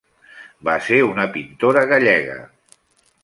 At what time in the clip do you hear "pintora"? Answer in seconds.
1.37-1.83